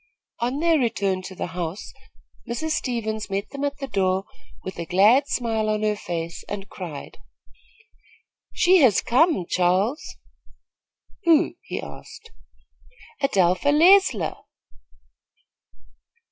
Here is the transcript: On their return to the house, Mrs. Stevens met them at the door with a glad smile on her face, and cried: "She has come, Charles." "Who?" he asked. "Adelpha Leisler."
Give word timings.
On 0.39 0.59
their 0.61 0.79
return 0.79 1.21
to 1.21 1.35
the 1.35 1.45
house, 1.45 1.93
Mrs. 2.49 2.71
Stevens 2.71 3.29
met 3.29 3.51
them 3.51 3.63
at 3.63 3.77
the 3.77 3.85
door 3.87 4.25
with 4.63 4.79
a 4.79 4.85
glad 4.87 5.27
smile 5.27 5.69
on 5.69 5.83
her 5.83 5.95
face, 5.95 6.43
and 6.49 6.67
cried: 6.67 7.19
"She 8.51 8.77
has 8.77 8.99
come, 8.99 9.45
Charles." 9.47 10.03
"Who?" 11.25 11.53
he 11.61 11.79
asked. 11.79 12.31
"Adelpha 13.21 13.71
Leisler." 13.71 14.37